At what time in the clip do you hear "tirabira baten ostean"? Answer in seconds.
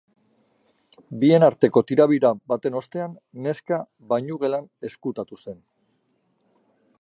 1.91-3.13